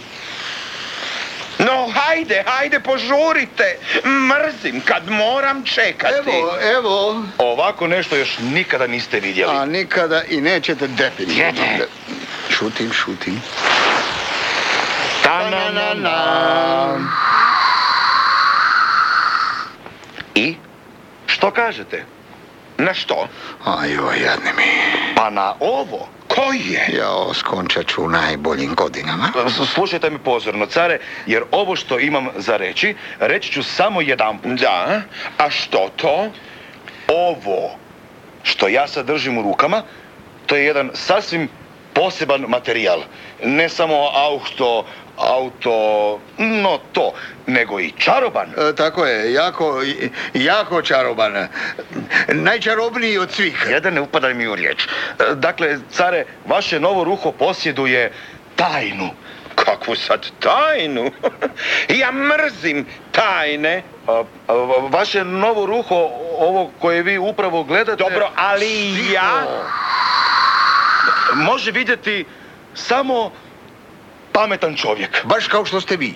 [1.58, 3.78] No, hajde, hajde, požurite.
[4.04, 6.14] Mrzim kad moram čekati.
[6.30, 7.22] Evo, evo.
[7.38, 9.56] Ovako nešto još nikada niste vidjeli.
[9.56, 11.52] A nikada i nećete definitivno.
[11.52, 11.86] Djede.
[12.50, 13.42] Šutim, šutim.
[20.34, 20.56] I?
[21.26, 22.04] Što kažete?
[22.78, 23.28] Na što?
[23.64, 24.64] Ajoj, jadni mi.
[25.16, 26.08] Pa na ovo.
[26.28, 26.98] Ko je?
[26.98, 29.32] Ja skončat ću u najboljim godinama.
[29.74, 34.52] Slušajte mi pozorno, care, jer ovo što imam za reći, reći ću samo jedanput.
[34.52, 35.02] Da,
[35.38, 36.30] a što to?
[37.08, 37.76] Ovo
[38.42, 39.82] što ja sad držim u rukama,
[40.46, 41.48] to je jedan sasvim
[41.92, 43.00] poseban materijal.
[43.44, 44.86] Ne samo auto,
[45.16, 47.12] auto, no to,
[47.46, 48.48] nego i čaroban.
[48.56, 49.82] E, tako je, jako,
[50.34, 51.48] jako čaroban.
[52.28, 53.66] Najčarobniji od svih.
[53.70, 54.84] Jedan ne upadaj mi u riječ.
[54.84, 58.12] E, Dakle, care, vaše novo ruho posjeduje
[58.56, 59.10] tajnu.
[59.54, 61.10] Kakvu sad tajnu?
[62.00, 63.82] ja mrzim tajne.
[64.06, 68.04] A, a, va- vaše novo ruho, ovo koje vi upravo gledate...
[68.04, 69.46] Dobro, ali ja...
[71.34, 72.24] Može vidjeti
[72.74, 73.32] samo
[74.36, 75.24] pametan čovjek.
[75.24, 76.14] Baš kao što ste vi.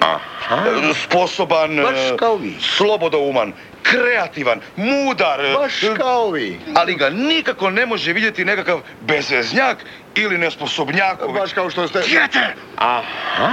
[0.00, 0.56] Aha.
[0.68, 2.54] E, Sposoban, Baš e, kao vi.
[2.60, 5.44] slobodouman, kreativan, mudar.
[5.44, 6.60] e, Baš kao vi.
[6.74, 9.76] Ali ga nikako ne može vidjeti nekakav bezveznjak
[10.14, 11.18] ili nesposobnjak.
[11.34, 12.00] Baš kao što ste...
[12.00, 12.54] Djete!
[12.76, 13.50] Aha.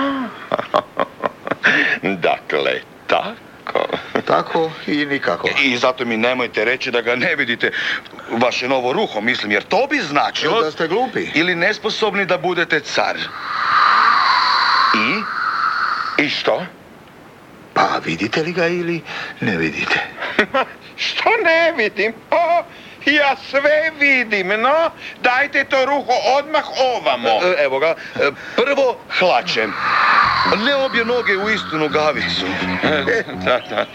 [2.27, 2.81] dakle,
[3.73, 4.21] tako.
[4.27, 5.49] tako i nikako.
[5.63, 7.71] I zato mi nemojte reći da ga ne vidite
[8.31, 10.61] vaše novo ruho, mislim, jer to bi značilo...
[10.61, 11.27] Da ste glupi.
[11.33, 13.17] Ili nesposobni da budete car.
[14.95, 15.21] I?
[16.23, 16.65] I što?
[17.73, 19.01] Pa vidite li ga ili
[19.39, 19.99] ne vidite?
[21.05, 22.13] Što ne vidim?
[22.31, 22.63] O,
[23.05, 24.91] ja sve vidim, no.
[25.21, 27.29] Dajte to ruho odmah ovamo.
[27.29, 27.95] E, Evo ga, e,
[28.55, 29.73] prvo hlačem.
[30.57, 32.45] Ne obje noge u istu nogavicu.
[33.35, 33.85] Da, da.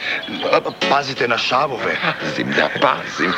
[0.53, 1.97] Pa- Pazite na šavove.
[2.21, 3.33] Pazim, da pazim.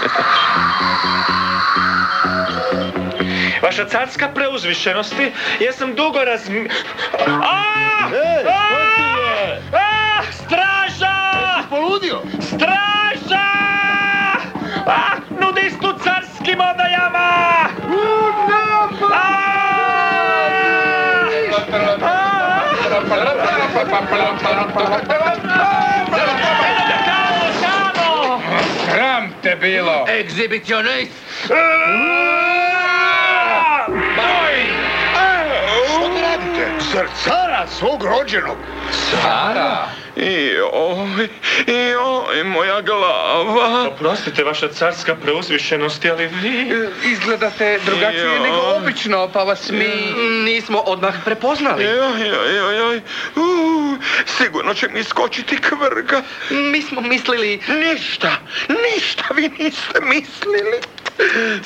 [3.63, 6.69] Vaša carska preuzvišenosti, ja sam dugo razmi...
[7.43, 7.63] A!
[8.47, 8.61] A!
[9.73, 10.23] A!
[10.33, 11.17] Straža!
[11.71, 12.23] Poludio!
[12.41, 13.47] Straža!
[14.87, 15.16] A!
[16.55, 17.69] Odajama!
[19.13, 19.27] A!
[27.05, 28.43] Kamo, kamo!
[28.85, 30.07] Sram te bilo!
[30.09, 31.13] Egzibicionist!
[35.89, 36.71] Što vi radite?
[36.93, 38.57] Zar cara svog rođenog?
[39.11, 39.89] Cara!
[40.17, 41.29] Joj,
[41.93, 43.89] joj, moja glava.
[43.89, 46.73] Oprostite, vaša carska preuzvišenosti, ali vi...
[47.05, 48.41] Izgledate drugačije Joj.
[48.41, 49.89] nego obično, pa vas mi...
[50.45, 51.85] Nismo odmah prepoznali.
[51.85, 52.97] Joj, joj, joj, joj.
[52.97, 53.99] Uh,
[54.39, 56.23] sigurno će mi skočiti kvrga.
[56.51, 57.61] Mi smo mislili...
[57.69, 58.31] Ništa,
[58.69, 60.81] ništa vi niste mislili.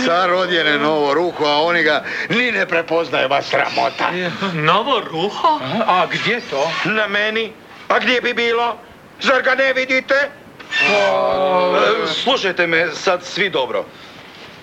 [0.06, 4.10] Car odjene novo ruho, a oni ga ni ne prepoznaje, vas sramota.
[4.54, 5.60] Novo ruho?
[5.86, 6.70] A gdje to?
[6.84, 7.52] Na meni?
[7.90, 8.76] A gdje bi bilo?
[9.20, 10.14] Zar ga ne vidite?
[10.14, 13.84] E, Slušajte me sad svi dobro.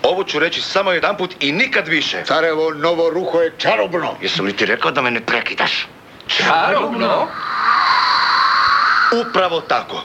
[0.03, 2.23] Ovo ću reći samo jedanput i nikad više.
[2.25, 4.15] Carevo novo ruho je čarobno.
[4.21, 5.87] Jesam li ti rekao da me ne prekidaš?
[6.27, 7.27] Čarobno?
[9.27, 10.03] Upravo tako.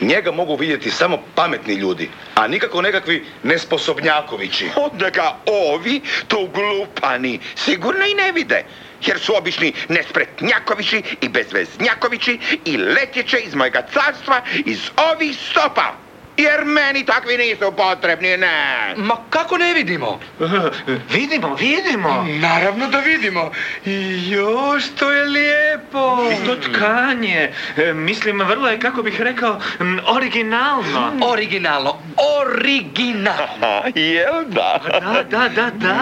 [0.00, 4.68] Njega mogu vidjeti samo pametni ljudi, a nikako nekakvi nesposobnjakovići.
[4.76, 8.64] Onda ga ovi, to glupani, sigurno i ne vide.
[9.06, 16.03] Jer su obični nespretnjakovići i bezveznjakovići i letjeće iz mojega carstva iz ovih stopa.
[16.36, 18.94] Jer meni takvi nisu potrebni, ne.
[18.96, 20.20] Ma kako ne vidimo?
[21.14, 22.26] Vidimo, vidimo.
[22.40, 23.50] Naravno da vidimo.
[23.86, 26.18] I još to je lijepo.
[26.32, 31.12] I to tkanje, e, mislim, vrlo je, kako bih rekao, m, originalno.
[31.32, 31.98] Originalno.
[32.40, 33.82] Originalno.
[33.94, 34.80] Jel da?
[35.00, 35.94] Da, da, da, da.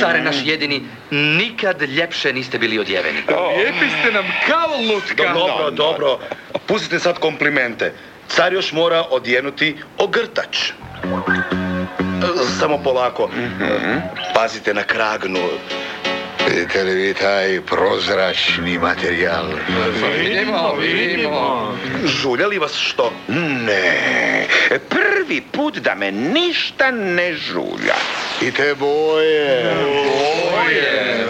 [0.00, 3.18] Care naš jedini, nikad ljepše niste bili odjeveni.
[3.56, 5.32] Lijepi ste nam kao lutka.
[5.32, 6.18] Dobro, dobro.
[6.66, 7.92] Pustite sad komplimente.
[8.36, 10.70] Car još mora odjenuti ogrtač.
[10.70, 10.72] E,
[12.60, 13.30] Samo polako.
[14.34, 15.40] Pazite na kragnu.
[16.48, 19.44] Vidite li vi taj prozračni materijal?
[20.18, 21.74] Vidimo, vidimo.
[22.04, 23.12] Žulja li vas što?
[23.28, 24.46] Ne,
[24.88, 27.94] prvi put da me ništa ne žulja.
[28.42, 29.74] I te boje.
[30.52, 31.26] Boje.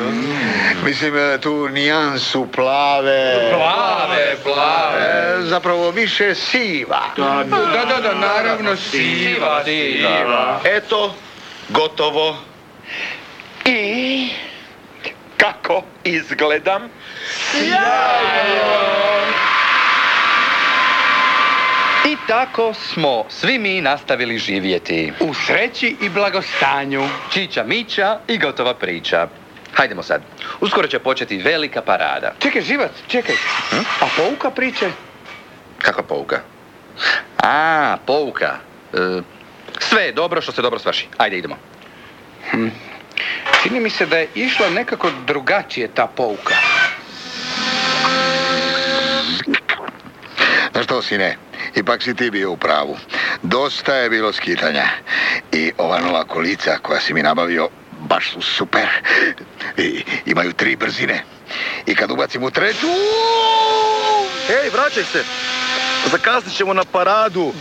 [0.84, 3.50] Mislim, e, tu nijansu plave.
[3.54, 5.36] Plave, plave.
[5.38, 7.02] E, Zapravo više siva.
[7.16, 10.60] Da, da, da, naravno siva, siva.
[10.64, 11.14] Eto,
[11.68, 12.36] gotovo.
[13.64, 14.28] I
[15.36, 16.82] kako izgledam?
[22.04, 25.12] I tako smo svi mi nastavili živjeti.
[25.20, 27.08] U sreći i blagostanju.
[27.32, 29.28] Čića mića i gotova priča.
[29.80, 30.22] Hajdemo sad.
[30.60, 32.32] Uskoro će početi velika parada.
[32.38, 33.34] Čekaj, živac, čekaj.
[34.00, 34.90] A pouka priče?
[35.78, 36.40] Kakva pouka?
[37.42, 38.56] A, pouka.
[38.92, 39.22] E,
[39.78, 41.08] sve je dobro što se dobro svrši.
[41.16, 41.56] Ajde, idemo.
[43.62, 46.54] Čini mi se da je išla nekako drugačije ta pouka.
[50.72, 51.36] Znaš što, sine?
[51.74, 52.96] Ipak si ti bio u pravu.
[53.42, 54.84] Dosta je bilo skitanja.
[55.52, 57.68] I ova nova kolica koja si mi nabavio,
[58.10, 58.88] baš su super.
[59.76, 61.24] I, imaju tri brzine.
[61.86, 62.86] I kad ubacim u treću...
[64.48, 65.24] Ej, vraćaj se!
[66.10, 67.52] Zakasnit ćemo na paradu.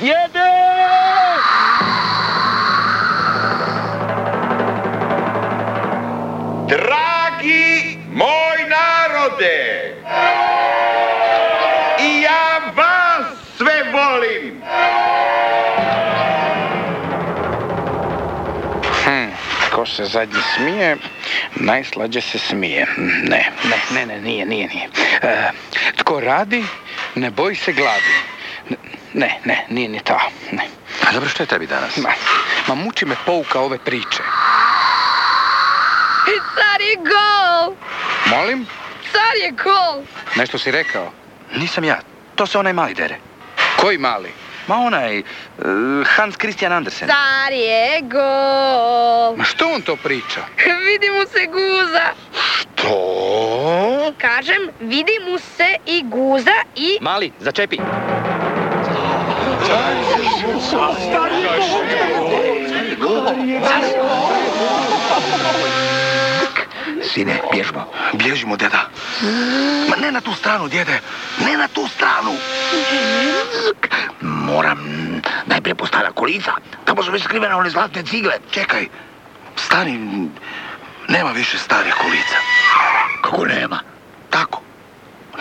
[6.67, 7.08] Dragi
[19.89, 20.97] se zadnji smije,
[21.55, 22.87] najslađe se smije.
[23.23, 24.89] Ne, ne, ne, ne, nije, nije, nije.
[25.21, 25.51] E,
[25.97, 26.63] tko radi,
[27.15, 28.13] ne boji se gladi.
[29.13, 30.19] Ne, ne, nije ni to.
[30.51, 30.63] Ne.
[31.09, 31.97] A dobro, što je tebi danas?
[31.97, 32.09] Ma,
[32.67, 34.23] ma muči me pouka ove priče.
[36.27, 37.75] I car je gol!
[38.37, 38.67] Molim,
[39.11, 40.03] Car je gol!
[40.35, 41.11] nešto si rekao?
[41.55, 41.99] Nisam ja.
[42.35, 43.15] To se onaj mali dere.
[43.77, 44.31] Koji mali?
[44.69, 45.23] Ma onaj, e,
[46.15, 47.07] Hans Christian Andersen.
[47.07, 49.35] Car je gol.
[49.37, 50.41] Ma što on to priča?
[50.89, 52.05] Vidi mu se guza.
[52.75, 54.13] To?
[54.17, 56.97] Kažem, vidi mu se i guza i...
[57.01, 57.77] Mali, začepi.
[67.19, 67.85] Sine, bježmo.
[68.13, 68.89] Bježimo, deda.
[69.89, 70.99] Ma ne na tu stranu, djede.
[71.45, 72.31] Ne na tu stranu.
[74.21, 74.79] Moram
[75.45, 76.51] najprije postala kolica.
[76.85, 78.33] Tamo su već skrivene one zlatne cigle.
[78.51, 78.87] Čekaj.
[79.55, 80.29] Stani.
[81.07, 82.37] Nema više starih kolica.
[83.21, 83.79] Kako nema?
[84.29, 84.61] Tako.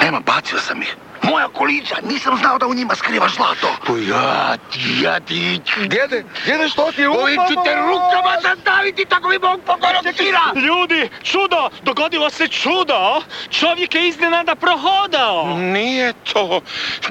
[0.01, 0.97] Nema, bacio sam ih.
[1.23, 3.69] Moja kolica, nisam znao da u njima skrivaš zlato.
[3.87, 5.61] Pa ja ti, ja ti...
[5.77, 10.41] Djede, djede, što ti je Ovim ću te rukama zadaviti, tako mi Bog pokorocira.
[10.55, 11.71] Ljudi, čudo!
[11.83, 13.23] Dogodilo se čudo!
[13.51, 15.57] Čovjek je iznenada prohodao!
[15.59, 16.61] Nije to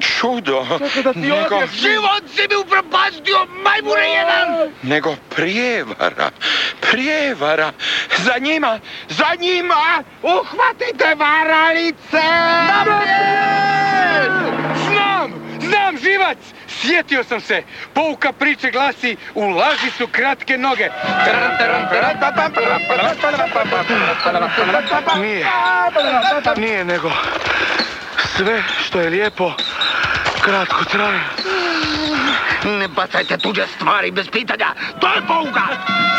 [0.00, 0.66] čudo,
[1.14, 4.72] nego, Život si mi upropastio, majmune jedan!
[4.82, 6.30] nego prijevara,
[6.80, 7.72] prijevara.
[8.18, 12.22] Za njima, za njima, uhvatite varalice!
[14.88, 15.40] Znam!
[15.60, 16.38] Znam, živac!
[16.66, 17.62] Sjetio sam se!
[17.92, 20.88] Pouka priče glasi u laži su kratke noge.
[25.20, 25.46] Nije.
[26.56, 27.10] Nije, nego...
[28.36, 29.52] Sve što je lijepo,
[30.40, 31.20] kratko traje.
[32.64, 34.66] Ne bacajte tuđe stvari bez pitanja,
[35.00, 35.66] to je pouka!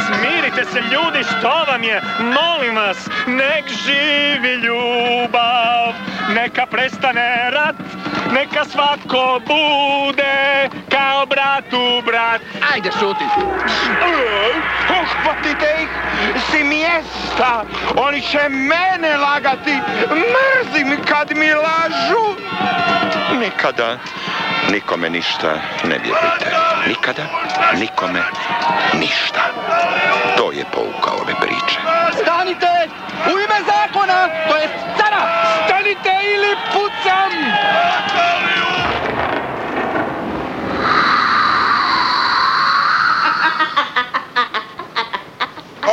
[0.07, 2.01] Smirite se ljudi, što vam je?
[2.19, 2.97] Molim vas,
[3.27, 5.93] nek živi ljubav,
[6.35, 7.75] neka prestane rat,
[8.33, 12.41] neka svatko bude kao brat u brat.
[12.73, 13.25] Ajde, šuti!
[14.89, 15.89] Uhvatite ih
[16.51, 17.63] si mjesta,
[17.97, 19.75] oni će mene lagati,
[20.09, 22.35] mrzim kad mi lažu.
[23.39, 23.97] Nikada
[24.71, 25.51] nikome ništa
[25.83, 26.51] ne vjerujte,
[26.87, 27.23] nikada
[27.77, 28.23] nikome
[28.93, 29.41] ništa.
[30.37, 31.79] To je pouka ove priče.
[32.21, 32.89] Stanite!
[33.27, 34.27] U ime zakona!
[34.49, 35.23] To je cara!
[35.65, 37.31] Stanite ili pucam!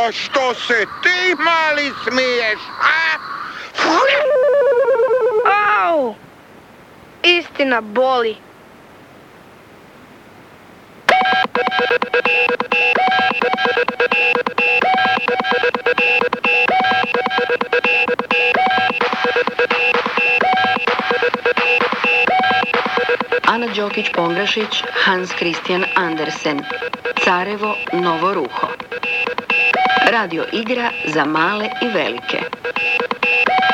[0.06, 3.18] A što se ti mali smiješ, a?
[5.88, 6.14] Au!
[7.22, 8.36] Istina boli.
[23.46, 26.60] Ana Đokić-Pongrašić, Hans Christian Andersen.
[27.24, 28.68] Carevo Novo Ruho.
[30.10, 32.38] Radio igra za male i velike.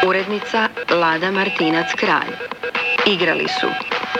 [0.06, 2.32] Urednica Lada Martinac Kralj.
[3.06, 3.66] Igrali su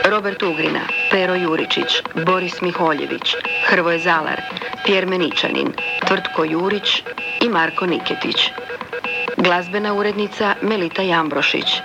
[0.03, 3.35] Robert Ugrina, Pero Juričić, Boris Miholjević,
[3.67, 4.41] Hrvoje Zalar,
[4.85, 5.71] Pjer Meničanin,
[6.07, 7.03] Tvrtko Jurić
[7.41, 8.51] i Marko Niketić.
[9.37, 11.81] Glazbena urednica Melita Jambrošić.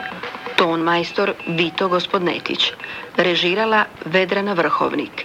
[0.56, 2.72] Ton majstor Vito Gospodnetić.
[3.16, 5.24] Režirala Vedrana Vrhovnik.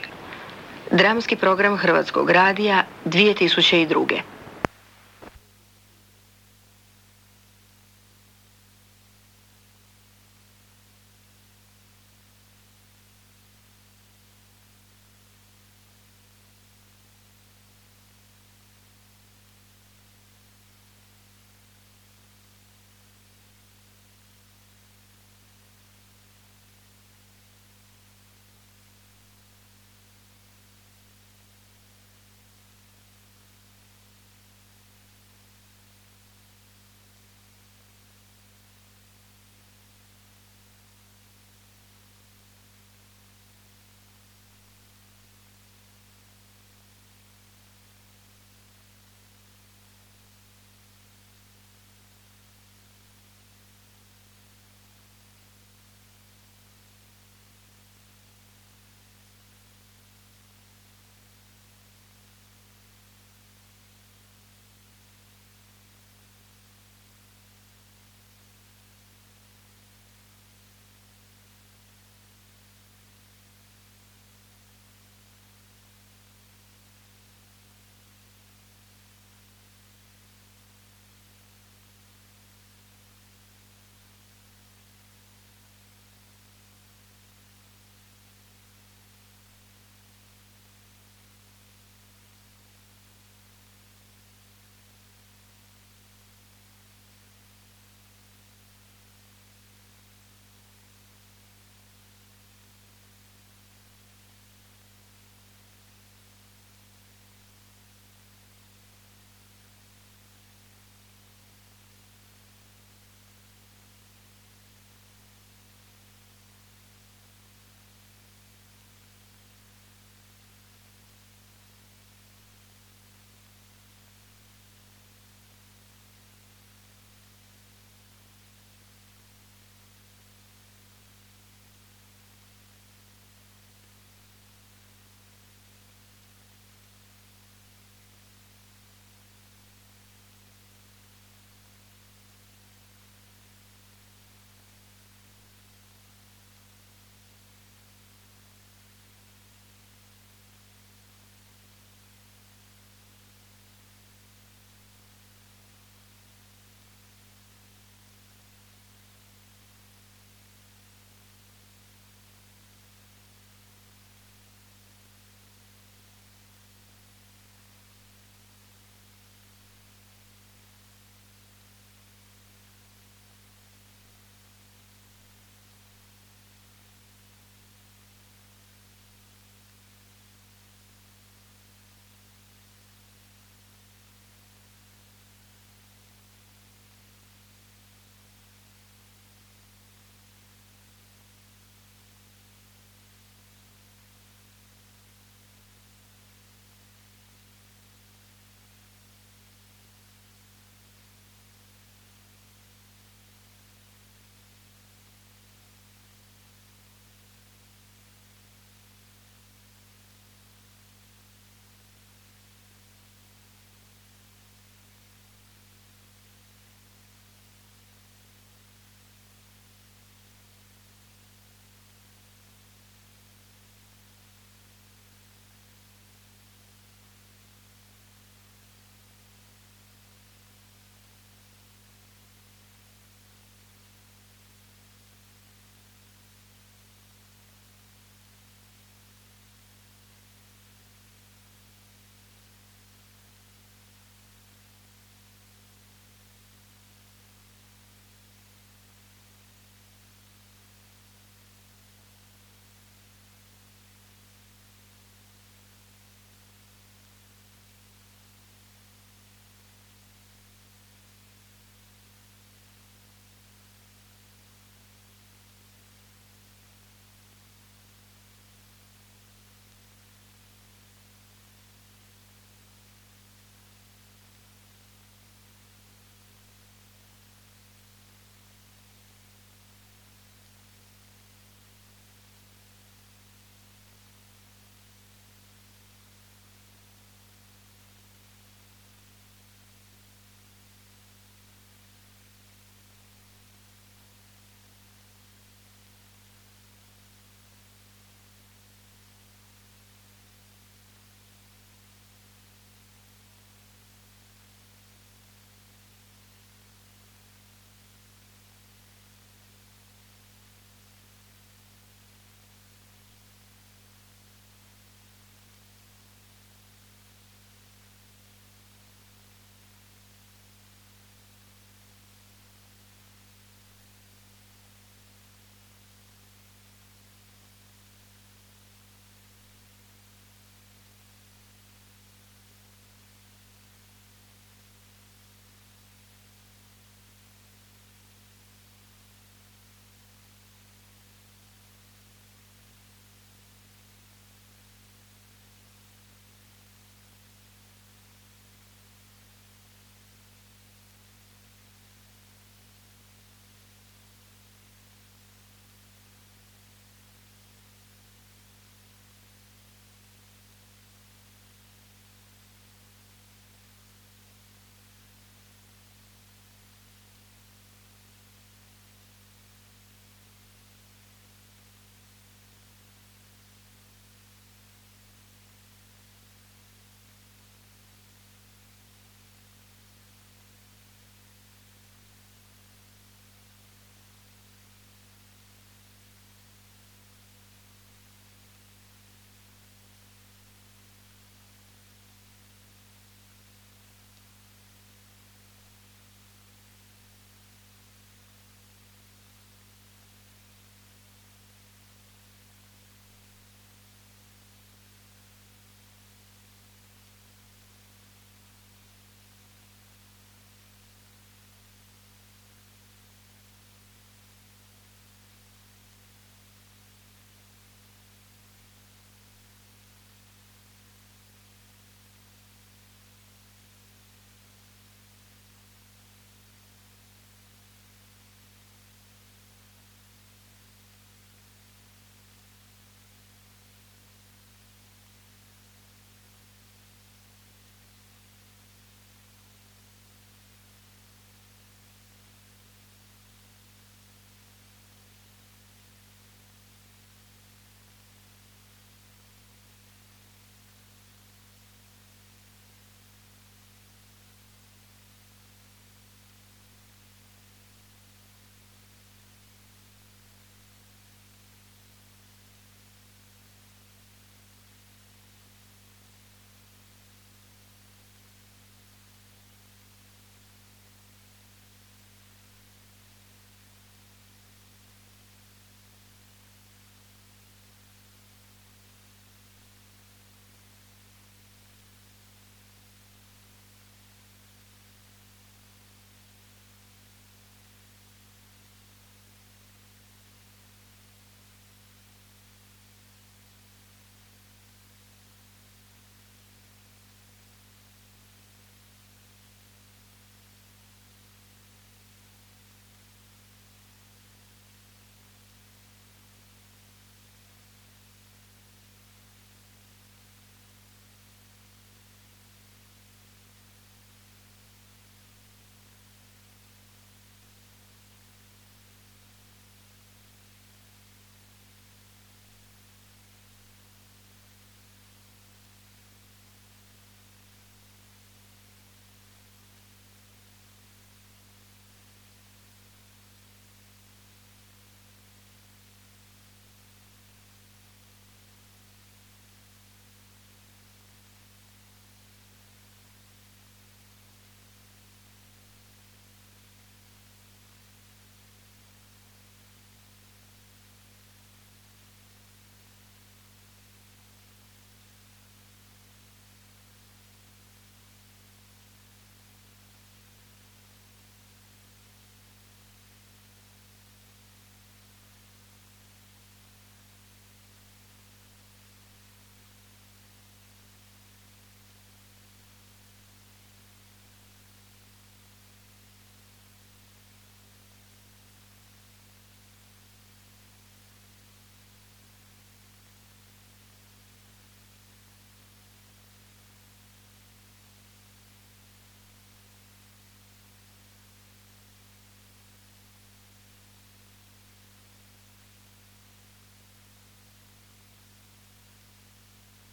[0.91, 4.32] Dramski program Hrvatskog radija 2002.